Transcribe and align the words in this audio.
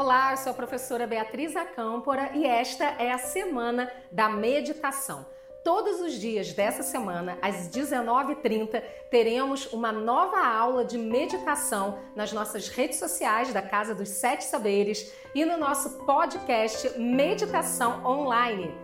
Olá, 0.00 0.30
eu 0.30 0.38
sou 0.38 0.52
a 0.52 0.54
professora 0.54 1.06
Beatriz 1.06 1.54
Acâmpora 1.54 2.30
e 2.34 2.46
esta 2.46 2.86
é 2.98 3.12
a 3.12 3.18
semana 3.18 3.92
da 4.10 4.30
meditação. 4.30 5.26
Todos 5.62 6.00
os 6.00 6.14
dias 6.14 6.54
dessa 6.54 6.82
semana, 6.82 7.36
às 7.42 7.68
19h30, 7.68 8.82
teremos 9.10 9.70
uma 9.70 9.92
nova 9.92 10.38
aula 10.38 10.86
de 10.86 10.96
meditação 10.96 11.98
nas 12.16 12.32
nossas 12.32 12.68
redes 12.68 12.98
sociais 12.98 13.52
da 13.52 13.60
Casa 13.60 13.94
dos 13.94 14.08
Sete 14.08 14.44
Saberes 14.44 15.12
e 15.34 15.44
no 15.44 15.58
nosso 15.58 16.06
podcast 16.06 16.98
Meditação 16.98 18.02
Online. 18.02 18.74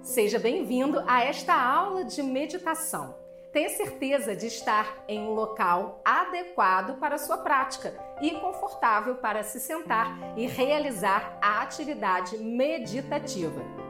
Seja 0.00 0.38
bem-vindo 0.38 1.04
a 1.06 1.22
esta 1.22 1.52
aula 1.52 2.02
de 2.02 2.22
meditação. 2.22 3.21
Tenha 3.52 3.68
certeza 3.68 4.34
de 4.34 4.46
estar 4.46 5.04
em 5.06 5.20
um 5.20 5.34
local 5.34 6.00
adequado 6.02 6.98
para 6.98 7.18
sua 7.18 7.36
prática 7.36 7.94
e 8.22 8.30
confortável 8.40 9.16
para 9.16 9.42
se 9.42 9.60
sentar 9.60 10.16
e 10.38 10.46
realizar 10.46 11.38
a 11.42 11.60
atividade 11.60 12.38
meditativa. 12.38 13.81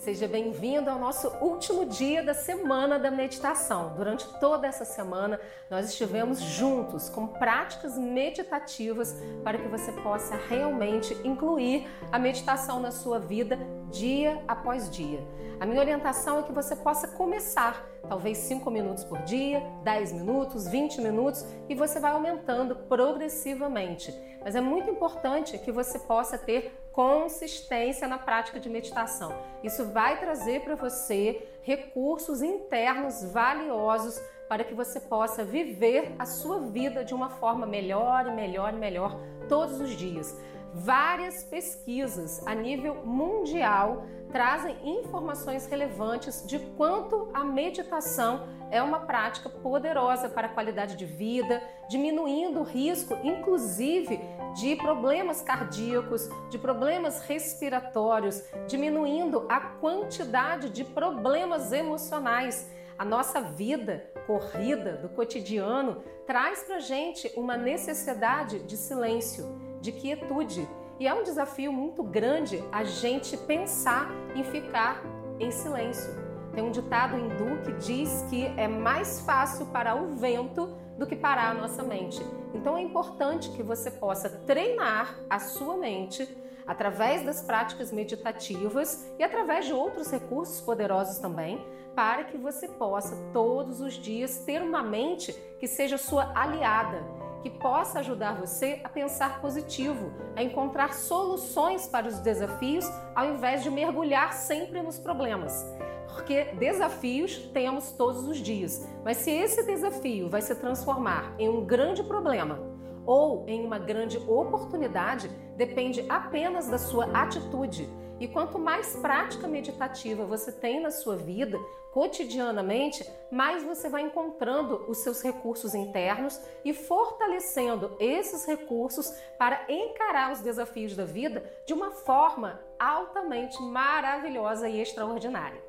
Seja 0.00 0.26
bem-vindo 0.26 0.88
ao 0.88 0.98
nosso 0.98 1.28
último 1.42 1.84
dia 1.84 2.24
da 2.24 2.32
semana 2.32 2.98
da 2.98 3.10
meditação. 3.10 3.92
Durante 3.94 4.26
toda 4.40 4.66
essa 4.66 4.82
semana, 4.82 5.38
nós 5.68 5.90
estivemos 5.90 6.40
juntos 6.40 7.10
com 7.10 7.26
práticas 7.26 7.98
meditativas 7.98 9.14
para 9.44 9.58
que 9.58 9.68
você 9.68 9.92
possa 9.92 10.36
realmente 10.48 11.14
incluir 11.22 11.86
a 12.10 12.18
meditação 12.18 12.80
na 12.80 12.90
sua 12.90 13.18
vida 13.18 13.58
dia 13.90 14.42
após 14.48 14.88
dia. 14.88 15.22
A 15.60 15.66
minha 15.66 15.80
orientação 15.80 16.38
é 16.38 16.42
que 16.44 16.52
você 16.52 16.74
possa 16.74 17.06
começar, 17.06 17.86
talvez 18.08 18.38
5 18.38 18.70
minutos 18.70 19.04
por 19.04 19.18
dia, 19.24 19.62
10 19.84 20.14
minutos, 20.14 20.66
20 20.66 21.02
minutos, 21.02 21.44
e 21.68 21.74
você 21.74 22.00
vai 22.00 22.12
aumentando 22.12 22.74
progressivamente. 22.74 24.14
Mas 24.42 24.54
é 24.54 24.60
muito 24.60 24.90
importante 24.90 25.58
que 25.58 25.70
você 25.70 25.98
possa 25.98 26.38
ter 26.38 26.76
consistência 26.92 28.08
na 28.08 28.18
prática 28.18 28.58
de 28.58 28.68
meditação. 28.68 29.32
Isso 29.62 29.86
vai 29.86 30.18
trazer 30.18 30.62
para 30.62 30.74
você 30.74 31.46
recursos 31.62 32.42
internos 32.42 33.22
valiosos 33.24 34.20
para 34.48 34.64
que 34.64 34.74
você 34.74 34.98
possa 34.98 35.44
viver 35.44 36.12
a 36.18 36.26
sua 36.26 36.58
vida 36.58 37.04
de 37.04 37.14
uma 37.14 37.30
forma 37.30 37.66
melhor 37.66 38.26
e 38.26 38.32
melhor 38.32 38.74
e 38.74 38.76
melhor 38.76 39.16
todos 39.48 39.80
os 39.80 39.90
dias. 39.90 40.36
Várias 40.72 41.42
pesquisas 41.42 42.46
a 42.46 42.54
nível 42.54 43.04
mundial 43.04 44.04
trazem 44.30 44.76
informações 44.84 45.66
relevantes 45.66 46.46
de 46.46 46.60
quanto 46.76 47.28
a 47.34 47.42
meditação 47.42 48.46
é 48.70 48.80
uma 48.80 49.00
prática 49.00 49.48
poderosa 49.48 50.28
para 50.28 50.46
a 50.46 50.50
qualidade 50.50 50.94
de 50.94 51.04
vida, 51.04 51.60
diminuindo 51.88 52.60
o 52.60 52.62
risco, 52.62 53.18
inclusive, 53.24 54.20
de 54.54 54.76
problemas 54.76 55.42
cardíacos, 55.42 56.28
de 56.48 56.58
problemas 56.58 57.22
respiratórios, 57.22 58.44
diminuindo 58.68 59.46
a 59.48 59.60
quantidade 59.60 60.70
de 60.70 60.84
problemas 60.84 61.72
emocionais. 61.72 62.70
A 62.96 63.04
nossa 63.04 63.40
vida 63.40 64.04
corrida 64.26 64.92
do 64.98 65.08
cotidiano 65.08 66.02
traz 66.26 66.62
para 66.62 66.78
gente 66.78 67.32
uma 67.36 67.56
necessidade 67.56 68.60
de 68.60 68.76
silêncio, 68.76 69.69
de 69.80 69.92
quietude. 69.92 70.68
E 70.98 71.06
é 71.06 71.14
um 71.14 71.22
desafio 71.22 71.72
muito 71.72 72.02
grande 72.02 72.62
a 72.70 72.84
gente 72.84 73.36
pensar 73.36 74.10
em 74.34 74.44
ficar 74.44 75.02
em 75.38 75.50
silêncio. 75.50 76.12
Tem 76.54 76.62
um 76.62 76.70
ditado 76.70 77.16
hindu 77.16 77.62
que 77.64 77.72
diz 77.72 78.26
que 78.28 78.44
é 78.56 78.66
mais 78.66 79.20
fácil 79.20 79.66
parar 79.66 79.94
o 79.94 80.16
vento 80.16 80.66
do 80.98 81.06
que 81.06 81.16
parar 81.16 81.50
a 81.50 81.54
nossa 81.54 81.82
mente. 81.82 82.20
Então 82.54 82.76
é 82.76 82.82
importante 82.82 83.50
que 83.50 83.62
você 83.62 83.90
possa 83.90 84.28
treinar 84.28 85.18
a 85.30 85.38
sua 85.38 85.76
mente 85.76 86.28
através 86.66 87.24
das 87.24 87.42
práticas 87.42 87.90
meditativas 87.90 89.10
e 89.18 89.24
através 89.24 89.66
de 89.66 89.72
outros 89.72 90.10
recursos 90.10 90.60
poderosos 90.60 91.18
também, 91.18 91.64
para 91.94 92.24
que 92.24 92.36
você 92.36 92.68
possa 92.68 93.16
todos 93.32 93.80
os 93.80 93.94
dias 93.94 94.44
ter 94.44 94.62
uma 94.62 94.82
mente 94.82 95.32
que 95.58 95.66
seja 95.66 95.98
sua 95.98 96.30
aliada, 96.34 97.02
que 97.42 97.50
possa 97.50 98.00
ajudar 98.00 98.34
você 98.34 98.80
a 98.84 98.88
pensar 98.88 99.40
positivo, 99.40 100.12
a 100.36 100.42
encontrar 100.42 100.94
soluções 100.94 101.86
para 101.86 102.06
os 102.06 102.18
desafios, 102.18 102.84
ao 103.14 103.26
invés 103.26 103.62
de 103.62 103.70
mergulhar 103.70 104.32
sempre 104.32 104.82
nos 104.82 104.98
problemas. 104.98 105.64
Porque 106.12 106.44
desafios 106.58 107.38
temos 107.52 107.92
todos 107.92 108.26
os 108.26 108.38
dias, 108.38 108.86
mas 109.04 109.18
se 109.18 109.30
esse 109.30 109.64
desafio 109.64 110.28
vai 110.28 110.42
se 110.42 110.54
transformar 110.54 111.34
em 111.38 111.48
um 111.48 111.64
grande 111.64 112.02
problema 112.02 112.58
ou 113.06 113.44
em 113.48 113.64
uma 113.64 113.78
grande 113.78 114.18
oportunidade, 114.18 115.28
depende 115.56 116.04
apenas 116.08 116.68
da 116.68 116.78
sua 116.78 117.06
atitude. 117.12 117.88
E 118.20 118.28
quanto 118.28 118.58
mais 118.58 118.94
prática 118.96 119.48
meditativa 119.48 120.26
você 120.26 120.52
tem 120.52 120.78
na 120.78 120.90
sua 120.90 121.16
vida, 121.16 121.58
cotidianamente, 121.90 123.10
mais 123.30 123.64
você 123.64 123.88
vai 123.88 124.02
encontrando 124.02 124.84
os 124.86 124.98
seus 124.98 125.22
recursos 125.22 125.74
internos 125.74 126.38
e 126.62 126.74
fortalecendo 126.74 127.96
esses 127.98 128.44
recursos 128.44 129.10
para 129.38 129.64
encarar 129.70 130.32
os 130.32 130.40
desafios 130.40 130.94
da 130.94 131.06
vida 131.06 131.42
de 131.66 131.72
uma 131.72 131.92
forma 131.92 132.60
altamente 132.78 133.60
maravilhosa 133.62 134.68
e 134.68 134.78
extraordinária. 134.82 135.62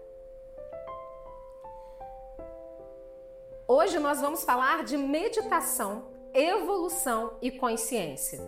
Hoje 3.65 3.97
nós 3.97 4.19
vamos 4.19 4.43
falar 4.43 4.83
de 4.83 4.97
meditação, 4.97 6.03
evolução 6.33 7.37
e 7.41 7.49
consciência. 7.49 8.41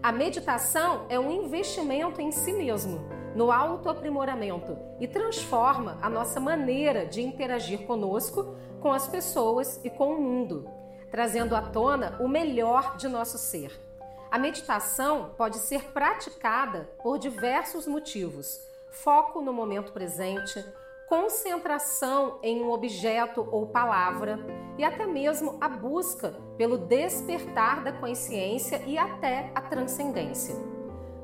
A 0.00 0.12
meditação 0.12 1.06
é 1.08 1.18
um 1.18 1.30
investimento 1.30 2.20
em 2.20 2.30
si 2.30 2.52
mesmo, 2.52 3.19
no 3.34 3.52
autoaprimoramento 3.52 4.76
e 4.98 5.06
transforma 5.06 5.98
a 6.02 6.08
nossa 6.08 6.40
maneira 6.40 7.06
de 7.06 7.22
interagir 7.22 7.86
conosco, 7.86 8.54
com 8.80 8.92
as 8.92 9.06
pessoas 9.06 9.80
e 9.84 9.90
com 9.90 10.14
o 10.14 10.20
mundo, 10.20 10.68
trazendo 11.10 11.54
à 11.54 11.62
tona 11.62 12.16
o 12.20 12.28
melhor 12.28 12.96
de 12.96 13.08
nosso 13.08 13.38
ser. 13.38 13.78
A 14.30 14.38
meditação 14.38 15.32
pode 15.36 15.58
ser 15.58 15.92
praticada 15.92 16.88
por 17.02 17.18
diversos 17.18 17.86
motivos: 17.86 18.66
foco 18.90 19.40
no 19.40 19.52
momento 19.52 19.92
presente, 19.92 20.64
concentração 21.08 22.38
em 22.40 22.62
um 22.62 22.70
objeto 22.70 23.46
ou 23.50 23.66
palavra 23.66 24.38
e 24.78 24.84
até 24.84 25.04
mesmo 25.04 25.58
a 25.60 25.68
busca 25.68 26.36
pelo 26.56 26.78
despertar 26.78 27.82
da 27.82 27.92
consciência 27.92 28.80
e 28.86 28.96
até 28.96 29.50
a 29.54 29.60
transcendência. 29.60 30.69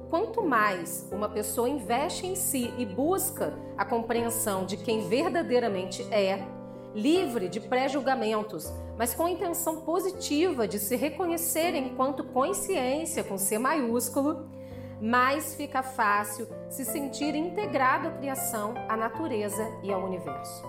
Quanto 0.09 0.41
mais 0.41 1.09
uma 1.11 1.29
pessoa 1.29 1.69
investe 1.69 2.29
em 2.29 2.37
si 2.37 2.73
e 2.79 2.87
busca 2.87 3.53
a 3.77 3.85
compreensão 3.85 4.65
de 4.65 4.77
quem 4.77 5.09
verdadeiramente 5.09 6.03
é, 6.13 6.47
livre 6.95 7.49
de 7.49 7.59
pré-julgamentos, 7.59 8.73
mas 8.97 9.15
com 9.15 9.27
a 9.27 9.31
intenção 9.31 9.81
positiva 9.81 10.69
de 10.69 10.79
se 10.79 10.95
reconhecer 10.95 11.75
enquanto 11.75 12.23
consciência 12.23 13.25
com 13.25 13.37
C 13.37 13.59
maiúsculo, 13.59 14.49
mais 15.01 15.57
fica 15.57 15.83
fácil 15.83 16.47
se 16.71 16.85
sentir 16.85 17.35
integrado 17.35 18.07
à 18.07 18.13
criação, 18.13 18.75
à 18.89 18.97
natureza 18.97 19.67
e 19.83 19.93
ao 19.93 20.05
universo. 20.05 20.65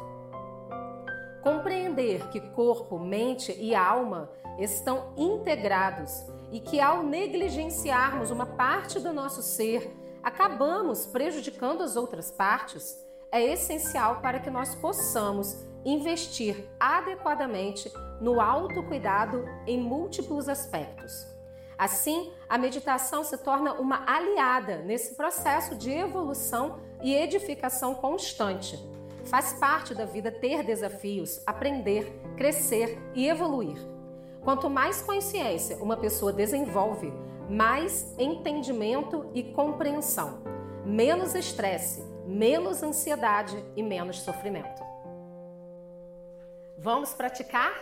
Compreender 1.44 2.28
que 2.30 2.42
corpo, 2.42 2.98
mente 2.98 3.56
e 3.58 3.76
alma 3.76 4.32
estão 4.58 5.14
integrados 5.16 6.26
e 6.52 6.60
que 6.60 6.80
ao 6.80 7.04
negligenciarmos 7.04 8.32
uma 8.32 8.46
parte 8.46 9.00
do 9.00 9.14
nosso 9.14 9.42
ser, 9.42 9.96
acabamos 10.24 11.06
prejudicando 11.06 11.82
as 11.82 11.96
outras 11.96 12.32
partes, 12.32 13.06
é 13.32 13.42
essencial 13.44 14.22
para 14.22 14.40
que 14.40 14.50
nós 14.50 14.76
possamos 14.76 15.66
investir 15.86 16.70
adequadamente 16.80 17.92
no 18.20 18.42
autocuidado 18.42 19.46
em 19.66 19.80
múltiplos 19.80 20.50
aspectos. 20.50 21.26
Assim, 21.78 22.34
a 22.50 22.58
meditação 22.58 23.24
se 23.24 23.38
torna 23.38 23.74
uma 23.74 24.04
aliada 24.08 24.78
nesse 24.80 25.16
processo 25.16 25.76
de 25.76 25.92
evolução 25.92 26.80
e 27.04 27.14
edificação 27.14 27.94
constante. 27.94 28.78
Faz 29.26 29.54
parte 29.54 29.94
da 29.94 30.06
vida 30.06 30.32
ter 30.32 30.64
desafios, 30.64 31.42
aprender, 31.46 32.20
crescer 32.36 32.98
e 33.14 33.28
evoluir. 33.28 33.78
Quanto 34.48 34.70
mais 34.70 35.02
consciência 35.02 35.76
uma 35.84 35.98
pessoa 35.98 36.32
desenvolve, 36.32 37.12
mais 37.50 38.18
entendimento 38.18 39.30
e 39.34 39.44
compreensão, 39.44 40.42
menos 40.86 41.36
estresse, 41.36 42.02
menos 42.26 42.82
ansiedade 42.82 43.62
e 43.76 43.84
menos 43.84 44.22
sofrimento. 44.22 44.82
Vamos 46.78 47.14
praticar? 47.14 47.74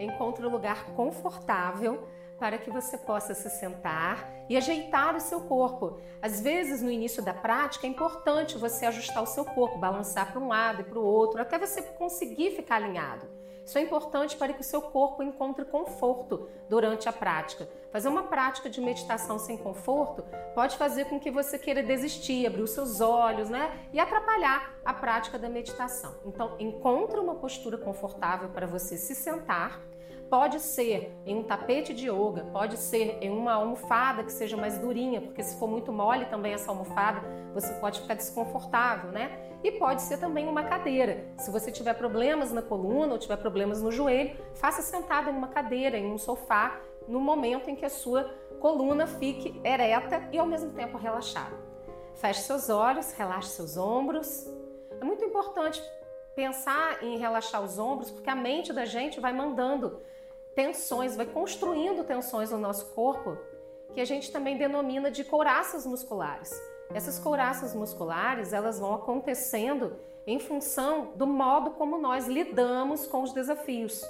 Encontre 0.00 0.46
um 0.46 0.48
lugar 0.48 0.86
confortável 0.94 2.08
para 2.38 2.58
que 2.58 2.70
você 2.70 2.98
possa 2.98 3.34
se 3.34 3.48
sentar 3.50 4.28
e 4.48 4.56
ajeitar 4.56 5.16
o 5.16 5.20
seu 5.20 5.40
corpo. 5.42 5.98
Às 6.20 6.40
vezes, 6.40 6.82
no 6.82 6.90
início 6.90 7.22
da 7.22 7.32
prática, 7.32 7.86
é 7.86 7.90
importante 7.90 8.58
você 8.58 8.86
ajustar 8.86 9.22
o 9.22 9.26
seu 9.26 9.44
corpo, 9.44 9.78
balançar 9.78 10.30
para 10.30 10.40
um 10.40 10.48
lado 10.48 10.80
e 10.80 10.84
para 10.84 10.98
o 10.98 11.04
outro, 11.04 11.40
até 11.40 11.58
você 11.58 11.82
conseguir 11.82 12.50
ficar 12.52 12.76
alinhado. 12.76 13.26
Isso 13.64 13.78
é 13.78 13.80
importante 13.80 14.36
para 14.36 14.52
que 14.52 14.60
o 14.60 14.64
seu 14.64 14.82
corpo 14.82 15.22
encontre 15.22 15.64
conforto 15.64 16.50
durante 16.68 17.08
a 17.08 17.12
prática. 17.12 17.66
Fazer 17.90 18.08
uma 18.08 18.24
prática 18.24 18.68
de 18.68 18.80
meditação 18.80 19.38
sem 19.38 19.56
conforto 19.56 20.22
pode 20.54 20.76
fazer 20.76 21.06
com 21.06 21.18
que 21.18 21.30
você 21.30 21.58
queira 21.58 21.82
desistir, 21.82 22.46
abrir 22.46 22.62
os 22.62 22.72
seus 22.72 23.00
olhos, 23.00 23.48
né? 23.48 23.88
E 23.92 23.98
atrapalhar 23.98 24.74
a 24.84 24.92
prática 24.92 25.38
da 25.38 25.48
meditação. 25.48 26.14
Então, 26.26 26.56
encontre 26.58 27.18
uma 27.18 27.36
postura 27.36 27.78
confortável 27.78 28.50
para 28.50 28.66
você 28.66 28.98
se 28.98 29.14
sentar 29.14 29.80
Pode 30.30 30.58
ser 30.60 31.16
em 31.24 31.36
um 31.36 31.42
tapete 31.42 31.92
de 31.92 32.08
yoga, 32.08 32.44
pode 32.52 32.76
ser 32.76 33.18
em 33.20 33.30
uma 33.30 33.54
almofada 33.54 34.24
que 34.24 34.32
seja 34.32 34.56
mais 34.56 34.78
durinha, 34.78 35.20
porque 35.20 35.42
se 35.42 35.58
for 35.58 35.68
muito 35.68 35.92
mole 35.92 36.24
também 36.26 36.52
essa 36.52 36.70
almofada, 36.70 37.22
você 37.52 37.72
pode 37.74 38.00
ficar 38.00 38.14
desconfortável, 38.14 39.10
né? 39.10 39.38
E 39.62 39.72
pode 39.72 40.02
ser 40.02 40.18
também 40.18 40.46
uma 40.48 40.64
cadeira. 40.64 41.24
Se 41.38 41.50
você 41.50 41.70
tiver 41.70 41.94
problemas 41.94 42.52
na 42.52 42.62
coluna 42.62 43.12
ou 43.12 43.18
tiver 43.18 43.36
problemas 43.36 43.80
no 43.80 43.92
joelho, 43.92 44.36
faça 44.54 44.82
sentado 44.82 45.30
em 45.30 45.32
uma 45.32 45.48
cadeira, 45.48 45.96
em 45.96 46.12
um 46.12 46.18
sofá, 46.18 46.80
no 47.06 47.20
momento 47.20 47.70
em 47.70 47.76
que 47.76 47.84
a 47.84 47.90
sua 47.90 48.24
coluna 48.60 49.06
fique 49.06 49.60
ereta 49.62 50.28
e 50.32 50.38
ao 50.38 50.46
mesmo 50.46 50.72
tempo 50.72 50.98
relaxada. 50.98 51.54
Feche 52.14 52.42
seus 52.42 52.68
olhos, 52.68 53.12
relaxe 53.12 53.50
seus 53.50 53.76
ombros. 53.76 54.46
É 55.00 55.04
muito 55.04 55.24
importante 55.24 55.82
pensar 56.34 57.02
em 57.02 57.18
relaxar 57.18 57.62
os 57.62 57.78
ombros, 57.78 58.10
porque 58.10 58.30
a 58.30 58.34
mente 58.34 58.72
da 58.72 58.84
gente 58.84 59.20
vai 59.20 59.32
mandando 59.32 60.00
tensões, 60.54 61.16
vai 61.16 61.26
construindo 61.26 62.04
tensões 62.04 62.50
no 62.50 62.58
nosso 62.58 62.86
corpo, 62.94 63.36
que 63.92 64.00
a 64.00 64.04
gente 64.04 64.32
também 64.32 64.56
denomina 64.56 65.10
de 65.10 65.24
couraças 65.24 65.86
musculares. 65.86 66.50
Essas 66.92 67.18
couraças 67.18 67.74
musculares, 67.74 68.52
elas 68.52 68.78
vão 68.78 68.94
acontecendo 68.94 69.96
em 70.26 70.38
função 70.38 71.12
do 71.16 71.26
modo 71.26 71.72
como 71.72 71.98
nós 71.98 72.26
lidamos 72.26 73.06
com 73.06 73.22
os 73.22 73.32
desafios. 73.32 74.02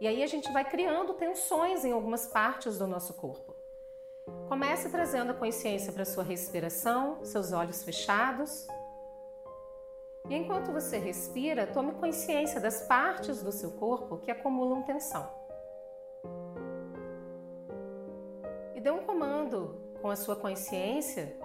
E 0.00 0.06
aí 0.06 0.22
a 0.22 0.26
gente 0.26 0.52
vai 0.52 0.64
criando 0.64 1.14
tensões 1.14 1.84
em 1.84 1.92
algumas 1.92 2.26
partes 2.26 2.76
do 2.78 2.86
nosso 2.86 3.14
corpo. 3.14 3.54
Comece 4.48 4.88
trazendo 4.88 5.30
a 5.30 5.34
consciência 5.34 5.92
para 5.92 6.04
sua 6.04 6.24
respiração, 6.24 7.24
seus 7.24 7.52
olhos 7.52 7.82
fechados. 7.82 8.66
E 10.28 10.34
enquanto 10.34 10.72
você 10.72 10.98
respira, 10.98 11.66
tome 11.66 11.92
consciência 11.92 12.60
das 12.60 12.82
partes 12.82 13.42
do 13.42 13.52
seu 13.52 13.72
corpo 13.72 14.18
que 14.18 14.30
acumulam 14.30 14.82
tensão. 14.82 15.43
Com 20.00 20.10
a 20.10 20.16
sua 20.16 20.36
consciência 20.36 21.36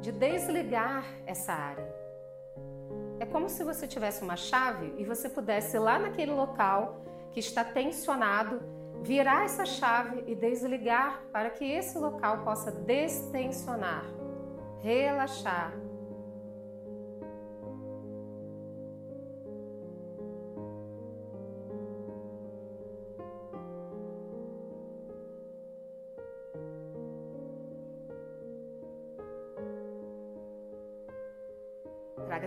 de 0.00 0.12
desligar 0.12 1.04
essa 1.26 1.52
área. 1.52 1.94
É 3.18 3.26
como 3.26 3.48
se 3.48 3.62
você 3.62 3.86
tivesse 3.86 4.22
uma 4.22 4.36
chave 4.36 4.94
e 4.96 5.04
você 5.04 5.28
pudesse 5.28 5.78
lá 5.78 5.98
naquele 5.98 6.32
local 6.32 7.02
que 7.32 7.40
está 7.40 7.62
tensionado, 7.62 8.60
virar 9.02 9.44
essa 9.44 9.66
chave 9.66 10.24
e 10.26 10.34
desligar 10.34 11.22
para 11.32 11.50
que 11.50 11.64
esse 11.64 11.98
local 11.98 12.44
possa 12.44 12.72
destensionar, 12.72 14.04
relaxar, 14.80 15.72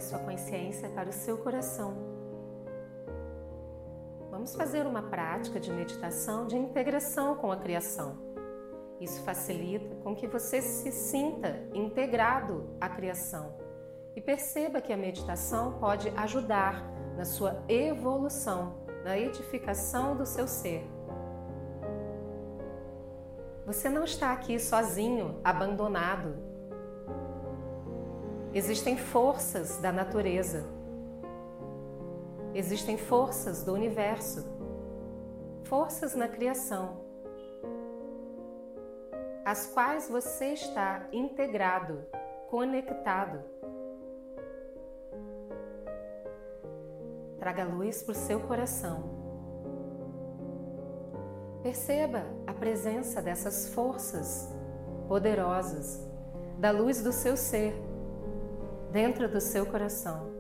sua 0.04 0.20
consciência 0.20 0.90
para 0.90 1.10
o 1.10 1.14
seu 1.14 1.38
coração. 1.38 1.96
Vamos 4.30 4.56
fazer 4.56 4.86
uma 4.86 5.04
prática 5.04 5.60
de 5.60 5.72
meditação 5.72 6.46
de 6.46 6.58
integração 6.58 7.36
com 7.36 7.52
a 7.52 7.58
criação. 7.58 8.18
Isso 9.00 9.22
facilita 9.24 9.96
com 10.04 10.16
que 10.16 10.28
você 10.28 10.62
se 10.62 10.92
sinta 10.92 11.68
integrado 11.74 12.70
à 12.80 12.90
criação 12.90 13.56
e 14.16 14.22
perceba 14.22 14.82
que 14.82 14.94
a 14.94 14.98
meditação 14.98 15.80
pode 15.80 16.10
ajudar 16.10 16.84
na 17.16 17.26
sua 17.26 17.64
evolução, 17.68 18.86
na 19.04 19.18
edificação 19.18 20.16
do 20.16 20.26
seu 20.26 20.48
ser. 20.48 20.86
Você 23.66 23.90
não 23.90 24.04
está 24.04 24.34
aqui 24.34 24.60
sozinho, 24.60 25.40
abandonado, 25.44 26.53
Existem 28.56 28.96
forças 28.96 29.80
da 29.80 29.92
natureza, 29.92 30.64
existem 32.54 32.98
forças 32.98 33.64
do 33.64 33.74
universo, 33.74 34.46
forças 35.64 36.14
na 36.14 36.28
criação, 36.28 37.02
às 39.44 39.66
quais 39.66 40.08
você 40.08 40.54
está 40.54 41.08
integrado, 41.12 42.06
conectado. 42.48 43.44
Traga 47.40 47.64
luz 47.64 48.04
para 48.04 48.12
o 48.12 48.16
seu 48.16 48.40
coração. 48.42 49.04
Perceba 51.64 52.24
a 52.46 52.54
presença 52.54 53.20
dessas 53.20 53.70
forças 53.70 54.48
poderosas, 55.08 56.08
da 56.60 56.70
luz 56.70 57.02
do 57.02 57.12
seu 57.12 57.36
ser 57.36 57.93
dentro 58.94 59.28
do 59.28 59.42
seu 59.42 59.66
coração. 59.66 60.32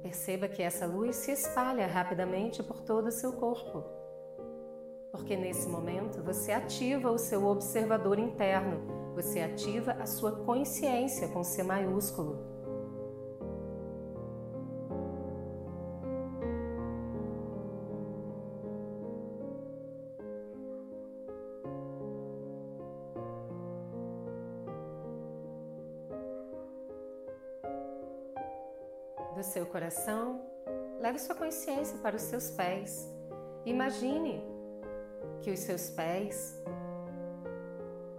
Perceba 0.00 0.46
que 0.46 0.62
essa 0.62 0.86
luz 0.86 1.16
se 1.16 1.32
espalha 1.32 1.84
rapidamente 1.88 2.62
por 2.62 2.80
todo 2.80 3.08
o 3.08 3.12
seu 3.12 3.32
corpo, 3.32 3.82
porque 5.10 5.36
nesse 5.36 5.68
momento 5.68 6.22
você 6.22 6.52
ativa 6.52 7.10
o 7.10 7.18
seu 7.18 7.44
observador 7.44 8.20
interno, 8.20 9.12
você 9.16 9.40
ativa 9.40 9.92
a 9.94 10.06
sua 10.06 10.30
consciência 10.44 11.26
com 11.26 11.42
C 11.42 11.64
maiúsculo. 11.64 12.53
Do 29.34 29.42
seu 29.42 29.66
coração, 29.66 30.40
leve 31.00 31.18
sua 31.18 31.34
consciência 31.34 31.98
para 31.98 32.14
os 32.14 32.22
seus 32.22 32.50
pés. 32.50 33.10
Imagine 33.66 34.42
que 35.42 35.50
os 35.50 35.58
seus 35.58 35.90
pés 35.90 36.62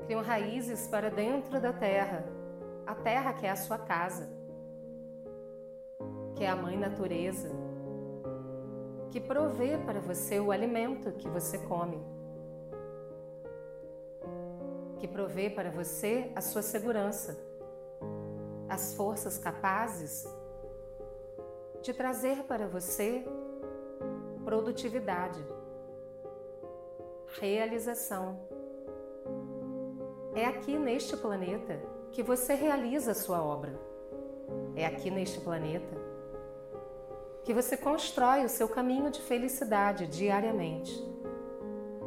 criam 0.06 0.22
raízes 0.22 0.88
para 0.88 1.10
dentro 1.10 1.60
da 1.60 1.72
terra, 1.72 2.26
a 2.86 2.94
terra 2.94 3.34
que 3.34 3.46
é 3.46 3.50
a 3.50 3.56
sua 3.56 3.78
casa, 3.78 4.30
que 6.36 6.44
é 6.44 6.50
a 6.50 6.56
mãe 6.56 6.78
natureza, 6.78 7.50
que 9.10 9.20
provê 9.22 9.78
para 9.78 10.02
você 10.02 10.40
o 10.40 10.52
alimento 10.52 11.14
que 11.14 11.30
você 11.30 11.58
come, 11.60 12.04
que 15.00 15.08
provê 15.08 15.50
para 15.50 15.72
você 15.72 16.32
a 16.36 16.42
sua 16.42 16.62
segurança, 16.62 17.38
as 18.68 18.94
forças 18.96 19.38
capazes 19.38 20.28
de 21.86 21.94
trazer 21.94 22.46
para 22.46 22.68
você 22.68 23.24
produtividade, 24.44 25.40
realização. 27.40 28.40
É 30.34 30.46
aqui 30.46 30.80
neste 30.80 31.16
planeta 31.16 31.80
que 32.12 32.24
você 32.24 32.56
realiza 32.56 33.12
a 33.12 33.14
sua 33.14 33.44
obra. 33.44 33.80
É 34.76 34.84
aqui 34.84 35.12
neste 35.12 35.40
planeta 35.40 35.96
que 37.44 37.54
você 37.54 37.78
constrói 37.78 38.44
o 38.44 38.50
seu 38.50 38.68
caminho 38.68 39.12
de 39.12 39.22
felicidade 39.22 40.08
diariamente. 40.08 40.92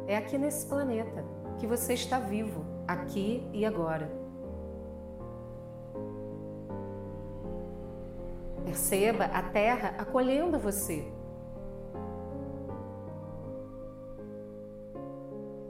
É 0.07 0.17
aqui 0.17 0.37
nesse 0.37 0.67
planeta 0.67 1.23
que 1.57 1.65
você 1.65 1.93
está 1.93 2.19
vivo, 2.19 2.65
aqui 2.85 3.49
e 3.53 3.65
agora. 3.65 4.18
Perceba 8.79 9.25
a 9.25 9.43
terra 9.43 9.93
acolhendo 9.97 10.57
você. 10.57 11.05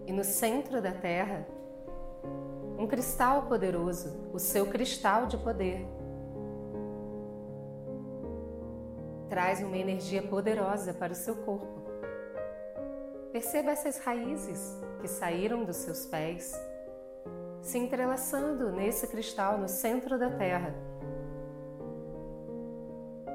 E 0.06 0.14
no 0.14 0.24
centro 0.24 0.80
da 0.80 0.92
terra, 0.92 1.48
um 2.78 2.86
cristal 2.86 3.48
poderoso, 3.48 4.30
o 4.32 4.38
seu 4.38 4.68
cristal 4.68 5.26
de 5.26 5.38
poder. 5.40 5.84
Traz 9.28 9.60
uma 9.64 9.76
energia 9.76 10.22
poderosa 10.22 10.94
para 10.94 11.12
o 11.12 11.16
seu 11.16 11.36
corpo. 11.38 11.82
Perceba 13.32 13.72
essas 13.72 13.98
raízes 13.98 14.80
que 15.02 15.08
saíram 15.08 15.66
dos 15.66 15.78
seus 15.78 16.06
pés, 16.06 16.54
se 17.60 17.80
entrelaçando 17.80 18.72
nesse 18.72 19.08
cristal 19.08 19.58
no 19.58 19.68
centro 19.68 20.20
da 20.20 20.30
Terra. 20.30 20.89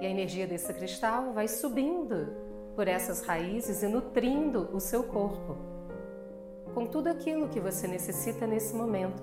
E 0.05 0.07
a 0.07 0.11
energia 0.11 0.47
desse 0.47 0.71
cristal 0.75 1.33
vai 1.33 1.49
subindo 1.49 2.37
por 2.77 2.87
essas 2.87 3.23
raízes 3.23 3.83
e 3.83 3.89
nutrindo 3.89 4.69
o 4.71 4.79
seu 4.79 5.05
corpo 5.05 5.57
com 6.75 6.85
tudo 6.85 7.09
aquilo 7.09 7.49
que 7.49 7.59
você 7.59 7.89
necessita 7.89 8.47
nesse 8.47 8.75
momento. 8.75 9.23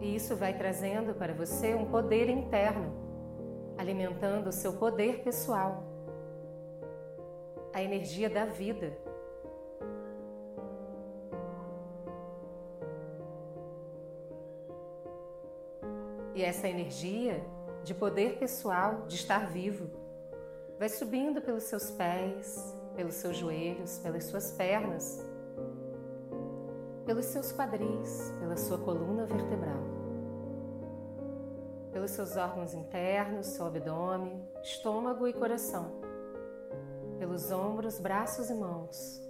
E 0.00 0.16
isso 0.16 0.34
vai 0.34 0.56
trazendo 0.56 1.12
para 1.12 1.34
você 1.34 1.74
um 1.74 1.84
poder 1.84 2.30
interno, 2.30 2.90
alimentando 3.76 4.46
o 4.46 4.52
seu 4.52 4.72
poder 4.72 5.22
pessoal, 5.22 5.84
a 7.74 7.82
energia 7.82 8.30
da 8.30 8.46
vida. 8.46 8.96
Essa 16.44 16.68
energia 16.68 17.44
de 17.82 17.94
poder 17.94 18.38
pessoal, 18.38 19.04
de 19.06 19.16
estar 19.16 19.46
vivo, 19.50 19.90
vai 20.78 20.88
subindo 20.88 21.40
pelos 21.40 21.64
seus 21.64 21.90
pés, 21.90 22.74
pelos 22.94 23.14
seus 23.14 23.36
joelhos, 23.36 23.98
pelas 23.98 24.24
suas 24.24 24.50
pernas, 24.52 25.24
pelos 27.04 27.26
seus 27.26 27.52
quadris, 27.52 28.32
pela 28.40 28.56
sua 28.56 28.78
coluna 28.78 29.26
vertebral, 29.26 29.82
pelos 31.92 32.10
seus 32.12 32.36
órgãos 32.36 32.74
internos, 32.74 33.46
seu 33.46 33.66
abdômen, 33.66 34.42
estômago 34.62 35.28
e 35.28 35.32
coração, 35.32 35.92
pelos 37.18 37.50
ombros, 37.50 38.00
braços 38.00 38.48
e 38.48 38.54
mãos, 38.54 39.22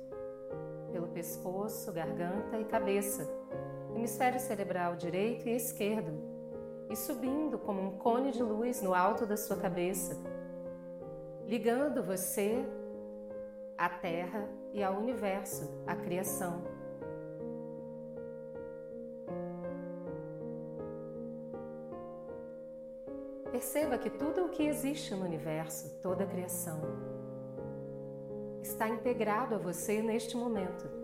pelo 0.93 1.09
pescoço, 1.09 1.93
garganta 1.93 2.59
e 2.59 2.65
cabeça, 2.65 3.29
hemisfério 3.95 4.39
cerebral 4.39 4.95
direito 4.95 5.49
e 5.49 5.57
esquerdo, 5.57 6.34
e 6.91 6.97
subindo 6.97 7.59
como 7.59 7.81
um 7.81 7.99
cone 7.99 8.31
de 8.31 8.43
luz 8.43 8.83
no 8.83 8.95
alto 8.95 9.27
da 9.27 9.37
sua 9.37 9.57
cabeça, 9.57 10.17
ligando 11.47 12.03
você 12.03 12.65
à 13.77 13.89
Terra 13.89 14.49
e 14.73 14.83
ao 14.83 14.97
universo, 14.97 15.83
à 15.87 15.95
criação. 15.95 16.63
Perceba 23.51 23.97
que 23.97 24.11
tudo 24.11 24.47
o 24.47 24.49
que 24.49 24.65
existe 24.65 25.15
no 25.15 25.25
universo, 25.25 26.01
toda 26.03 26.25
a 26.25 26.27
criação, 26.27 26.81
está 28.61 28.89
integrado 28.89 29.55
a 29.55 29.59
você 29.59 30.03
neste 30.03 30.37
momento. 30.37 31.04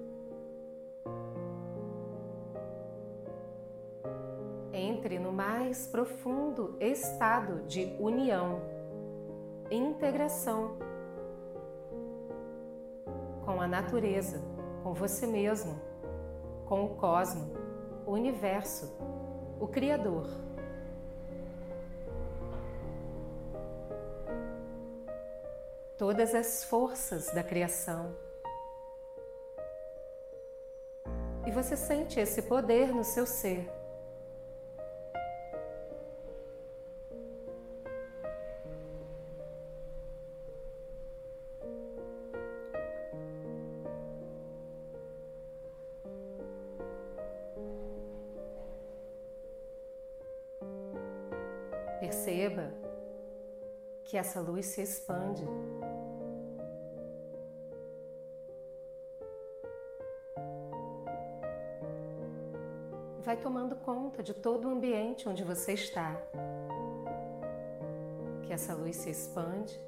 Entre 5.00 5.18
no 5.18 5.32
mais 5.32 5.86
profundo 5.86 6.76
estado 6.78 7.62
de 7.66 7.96
união, 7.98 8.60
integração 9.70 10.76
com 13.42 13.62
a 13.62 13.66
natureza, 13.66 14.42
com 14.82 14.92
você 14.92 15.26
mesmo, 15.26 15.80
com 16.66 16.84
o 16.84 16.96
cosmo, 16.96 17.50
o 18.04 18.10
universo, 18.10 18.94
o 19.58 19.66
Criador. 19.66 20.26
Todas 25.96 26.34
as 26.34 26.62
forças 26.62 27.32
da 27.32 27.42
criação. 27.42 28.14
E 31.46 31.50
você 31.50 31.74
sente 31.74 32.20
esse 32.20 32.42
poder 32.42 32.94
no 32.94 33.02
seu 33.02 33.24
ser. 33.24 33.79
Que 54.10 54.16
essa 54.16 54.40
luz 54.40 54.66
se 54.66 54.82
expande. 54.82 55.46
Vai 63.20 63.36
tomando 63.36 63.76
conta 63.76 64.20
de 64.20 64.34
todo 64.34 64.66
o 64.66 64.72
ambiente 64.72 65.28
onde 65.28 65.44
você 65.44 65.74
está. 65.74 66.20
Que 68.42 68.52
essa 68.52 68.74
luz 68.74 68.96
se 68.96 69.10
expande 69.10 69.80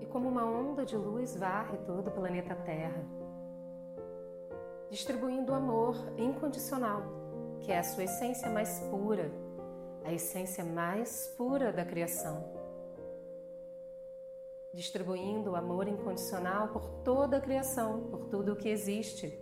e, 0.00 0.06
como 0.06 0.28
uma 0.28 0.44
onda 0.44 0.84
de 0.84 0.96
luz, 0.96 1.36
varre 1.36 1.78
todo 1.86 2.08
o 2.08 2.10
planeta 2.10 2.56
Terra, 2.56 3.04
distribuindo 4.90 5.54
amor 5.54 5.94
incondicional 6.18 7.22
que 7.62 7.70
é 7.70 7.78
a 7.78 7.84
sua 7.84 8.04
essência 8.04 8.50
mais 8.50 8.80
pura, 8.90 9.30
a 10.04 10.12
essência 10.12 10.64
mais 10.64 11.32
pura 11.36 11.72
da 11.72 11.84
criação. 11.84 12.44
Distribuindo 14.72 15.50
o 15.50 15.56
amor 15.56 15.86
incondicional 15.86 16.68
por 16.68 16.88
toda 17.04 17.36
a 17.36 17.40
criação, 17.40 18.08
por 18.10 18.26
tudo 18.26 18.52
o 18.52 18.56
que 18.56 18.68
existe. 18.68 19.38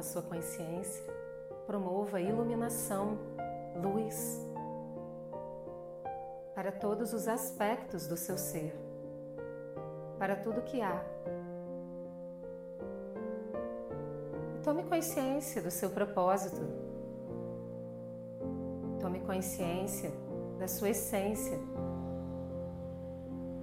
A 0.00 0.02
sua 0.02 0.22
consciência, 0.22 1.04
promova 1.66 2.22
iluminação, 2.22 3.18
luz 3.76 4.40
para 6.54 6.72
todos 6.72 7.12
os 7.12 7.28
aspectos 7.28 8.06
do 8.06 8.16
seu 8.16 8.38
ser, 8.38 8.74
para 10.18 10.36
tudo 10.36 10.62
que 10.62 10.80
há. 10.80 11.04
Tome 14.64 14.84
consciência 14.84 15.60
do 15.60 15.70
seu 15.70 15.90
propósito. 15.90 16.60
Tome 19.00 19.20
consciência 19.20 20.10
da 20.58 20.66
sua 20.66 20.90
essência, 20.90 21.58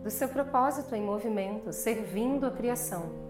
do 0.03 0.11
seu 0.11 0.29
propósito 0.29 0.93
em 0.95 1.01
movimento, 1.01 1.73
servindo 1.73 2.45
a 2.45 2.51
criação 2.51 3.26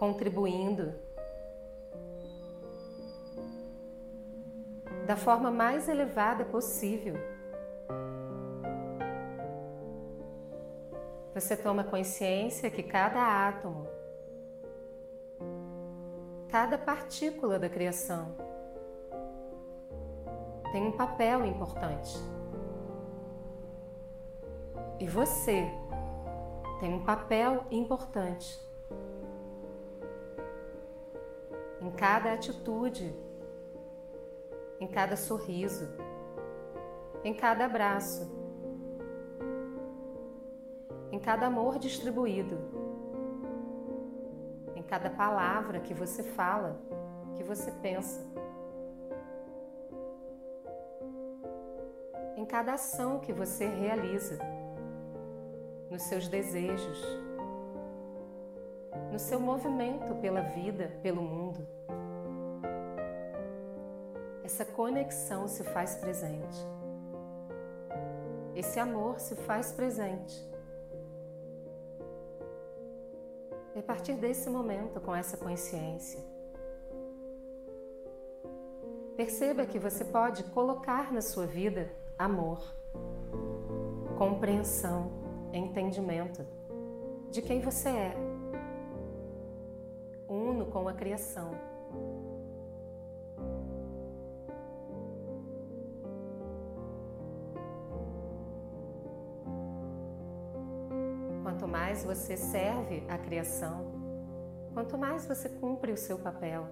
contribuindo 0.00 0.94
da 5.06 5.14
forma 5.14 5.50
mais 5.50 5.90
elevada 5.90 6.42
possível. 6.42 7.16
Você 11.34 11.54
toma 11.54 11.84
consciência 11.84 12.70
que 12.70 12.82
cada 12.82 13.46
átomo, 13.46 13.86
cada 16.48 16.78
partícula 16.78 17.58
da 17.58 17.68
criação 17.68 18.34
tem 20.72 20.86
um 20.86 20.92
papel 20.92 21.44
importante. 21.44 22.16
E 24.98 25.06
você 25.06 25.70
tem 26.80 26.94
um 26.94 27.04
papel 27.04 27.66
importante. 27.70 28.69
Cada 32.00 32.32
atitude, 32.32 33.14
em 34.80 34.88
cada 34.88 35.16
sorriso, 35.16 35.86
em 37.22 37.34
cada 37.34 37.66
abraço, 37.66 38.26
em 41.12 41.18
cada 41.18 41.44
amor 41.48 41.78
distribuído, 41.78 42.56
em 44.74 44.82
cada 44.82 45.10
palavra 45.10 45.78
que 45.80 45.92
você 45.92 46.22
fala, 46.22 46.80
que 47.36 47.44
você 47.44 47.70
pensa, 47.70 48.26
em 52.34 52.46
cada 52.46 52.72
ação 52.72 53.20
que 53.20 53.30
você 53.30 53.66
realiza, 53.66 54.38
nos 55.90 56.00
seus 56.04 56.28
desejos 56.28 57.04
no 59.10 59.18
seu 59.18 59.40
movimento 59.40 60.14
pela 60.16 60.40
vida, 60.40 60.92
pelo 61.02 61.22
mundo. 61.22 61.66
Essa 64.50 64.64
conexão 64.64 65.46
se 65.46 65.62
faz 65.62 65.94
presente. 65.94 66.58
Esse 68.52 68.80
amor 68.80 69.20
se 69.20 69.36
faz 69.36 69.70
presente. 69.70 70.44
E 73.76 73.78
a 73.78 73.82
partir 73.82 74.14
desse 74.14 74.50
momento, 74.50 75.00
com 75.00 75.14
essa 75.14 75.36
consciência, 75.36 76.18
perceba 79.16 79.64
que 79.64 79.78
você 79.78 80.04
pode 80.04 80.42
colocar 80.42 81.12
na 81.12 81.22
sua 81.22 81.46
vida 81.46 81.88
amor, 82.18 82.60
compreensão, 84.18 85.12
entendimento 85.52 86.44
de 87.30 87.40
quem 87.40 87.60
você 87.60 87.88
é, 87.88 88.16
uno 90.28 90.66
com 90.66 90.88
a 90.88 90.92
criação. 90.92 91.69
Mais 102.00 102.18
você 102.18 102.36
serve 102.36 103.02
a 103.08 103.18
criação, 103.18 103.84
quanto 104.72 104.96
mais 104.96 105.26
você 105.26 105.48
cumpre 105.48 105.92
o 105.92 105.96
seu 105.96 106.18
papel, 106.18 106.66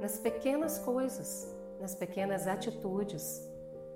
nas 0.00 0.18
pequenas 0.18 0.78
coisas, 0.78 1.54
nas 1.80 1.94
pequenas 1.94 2.48
atitudes, 2.48 3.48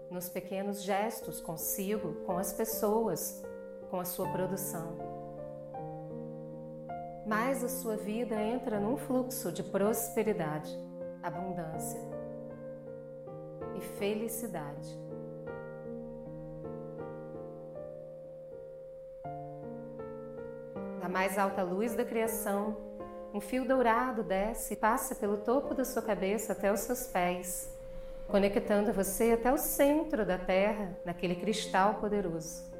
nos 0.08 0.28
pequenos 0.28 0.82
gestos 0.82 1.40
consigo, 1.40 2.14
com 2.26 2.38
as 2.38 2.52
pessoas, 2.52 3.42
com 3.90 3.98
a 3.98 4.04
sua 4.04 4.30
produção. 4.30 4.96
Mais 7.26 7.64
a 7.64 7.68
sua 7.68 7.96
vida 7.96 8.40
entra 8.40 8.78
num 8.78 8.96
fluxo 8.96 9.50
de 9.50 9.64
prosperidade, 9.64 10.70
abundância 11.22 12.00
e 13.76 13.80
felicidade. 13.80 14.96
Mais 21.10 21.36
alta 21.36 21.62
luz 21.62 21.94
da 21.94 22.04
criação, 22.04 22.76
um 23.34 23.40
fio 23.40 23.66
dourado 23.66 24.22
desce 24.22 24.74
e 24.74 24.76
passa 24.76 25.14
pelo 25.14 25.38
topo 25.38 25.74
da 25.74 25.84
sua 25.84 26.02
cabeça 26.02 26.52
até 26.52 26.72
os 26.72 26.80
seus 26.80 27.06
pés, 27.06 27.68
conectando 28.28 28.92
você 28.92 29.32
até 29.32 29.52
o 29.52 29.58
centro 29.58 30.24
da 30.24 30.38
Terra, 30.38 30.96
naquele 31.04 31.34
cristal 31.34 31.94
poderoso. 31.94 32.70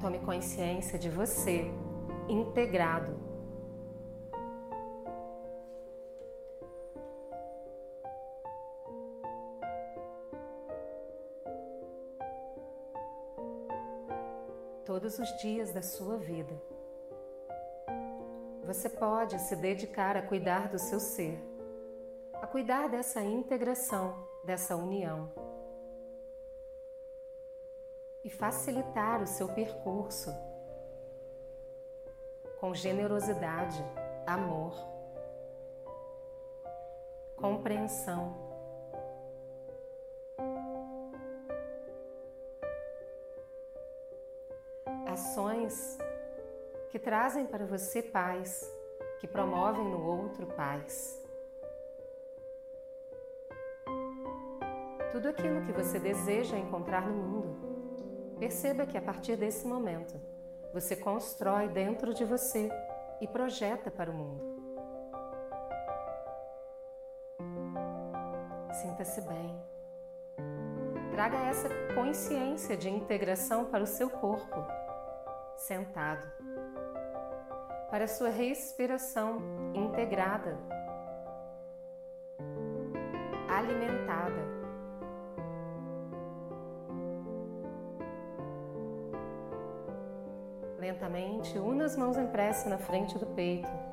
Tome 0.00 0.20
consciência 0.20 0.98
de 0.98 1.10
você 1.10 1.70
integrado 2.28 3.27
todos 14.98 15.16
os 15.20 15.28
dias 15.38 15.70
da 15.70 15.80
sua 15.80 16.16
vida. 16.16 16.60
Você 18.64 18.88
pode 18.88 19.38
se 19.38 19.54
dedicar 19.54 20.16
a 20.16 20.22
cuidar 20.22 20.68
do 20.70 20.76
seu 20.76 20.98
ser, 20.98 21.38
a 22.34 22.48
cuidar 22.48 22.88
dessa 22.88 23.22
integração, 23.22 24.26
dessa 24.44 24.74
união 24.74 25.30
e 28.24 28.28
facilitar 28.28 29.22
o 29.22 29.26
seu 29.28 29.48
percurso 29.48 30.34
com 32.58 32.74
generosidade, 32.74 33.80
amor, 34.26 34.74
compreensão 37.36 38.47
ações 45.18 45.98
que 46.90 46.98
trazem 46.98 47.44
para 47.44 47.66
você 47.66 48.00
paz, 48.00 48.64
que 49.18 49.26
promovem 49.26 49.84
no 49.84 50.00
outro 50.00 50.46
paz. 50.46 51.20
Tudo 55.10 55.28
aquilo 55.28 55.64
que 55.66 55.72
você 55.72 55.98
deseja 55.98 56.56
encontrar 56.56 57.04
no 57.08 57.22
mundo, 57.24 58.36
perceba 58.38 58.86
que 58.86 58.96
a 58.96 59.02
partir 59.02 59.36
desse 59.36 59.66
momento 59.66 60.14
você 60.72 60.94
constrói 60.94 61.66
dentro 61.68 62.14
de 62.14 62.24
você 62.24 62.70
e 63.20 63.26
projeta 63.26 63.90
para 63.90 64.10
o 64.10 64.14
mundo. 64.14 64.44
Sinta-se 68.80 69.20
bem. 69.22 69.60
Traga 71.10 71.38
essa 71.38 71.68
consciência 71.96 72.76
de 72.76 72.88
integração 72.88 73.64
para 73.64 73.82
o 73.82 73.86
seu 73.86 74.08
corpo 74.08 74.87
sentado, 75.58 76.26
para 77.90 78.06
sua 78.06 78.30
respiração 78.30 79.38
integrada, 79.74 80.56
alimentada. 83.48 84.56
Lentamente, 90.78 91.58
una 91.58 91.84
as 91.84 91.96
mãos 91.96 92.16
em 92.16 92.26
na 92.68 92.78
frente 92.78 93.18
do 93.18 93.26
peito. 93.26 93.87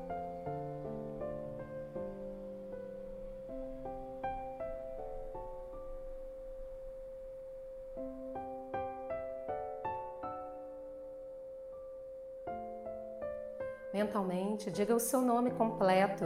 Mentalmente, 13.96 14.70
diga 14.70 14.94
o 14.94 15.00
seu 15.00 15.22
nome 15.22 15.50
completo 15.52 16.24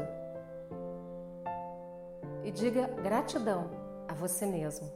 e 2.42 2.50
diga 2.50 2.88
gratidão 3.00 3.70
a 4.08 4.14
você 4.14 4.44
mesmo. 4.44 4.90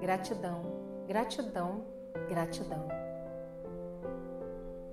Gratidão, 0.00 0.62
gratidão, 1.08 1.84
gratidão. 2.28 2.86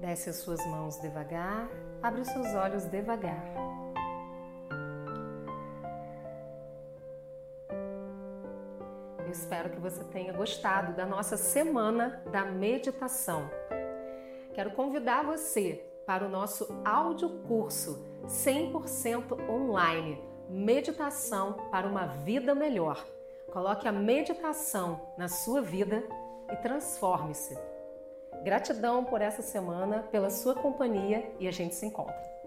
Desce 0.01 0.31
as 0.31 0.37
suas 0.37 0.65
mãos 0.65 0.99
devagar, 0.99 1.69
abre 2.01 2.21
os 2.21 2.27
seus 2.27 2.47
olhos 2.55 2.85
devagar. 2.85 3.68
Eu 9.29 9.33
espero 9.33 9.69
que 9.69 9.79
você 9.79 10.03
tenha 10.05 10.33
gostado 10.33 10.93
da 10.93 11.05
nossa 11.05 11.37
semana 11.37 12.19
da 12.31 12.45
meditação. 12.45 13.47
Quero 14.55 14.71
convidar 14.71 15.23
você 15.23 15.85
para 16.03 16.25
o 16.25 16.29
nosso 16.29 16.81
áudio 16.83 17.29
curso 17.47 18.03
100% 18.25 19.47
online 19.47 20.19
Meditação 20.49 21.69
para 21.69 21.87
uma 21.87 22.07
vida 22.07 22.55
melhor. 22.55 23.05
Coloque 23.53 23.87
a 23.87 23.91
meditação 23.91 24.99
na 25.15 25.27
sua 25.27 25.61
vida 25.61 26.03
e 26.51 26.55
transforme-se. 26.55 27.55
Gratidão 28.43 29.05
por 29.05 29.21
essa 29.21 29.43
semana, 29.43 30.07
pela 30.11 30.31
sua 30.31 30.55
companhia 30.55 31.31
e 31.39 31.47
a 31.47 31.51
gente 31.51 31.75
se 31.75 31.85
encontra. 31.85 32.38